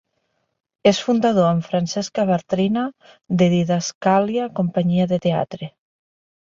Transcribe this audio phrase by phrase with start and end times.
[0.91, 2.87] És fundador, amb Francesca Bartrina,
[3.43, 5.73] de Didascàlia Companyia de Teatre.